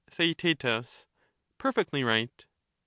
Theaet 0.09 0.63
Perfectly 1.59 2.03
right. 2.03 2.47